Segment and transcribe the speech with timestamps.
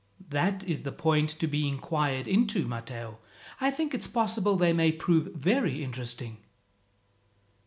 [0.31, 3.19] "That is the point to be inquired into, Matteo.
[3.59, 6.39] I think it's possible they may prove very interesting."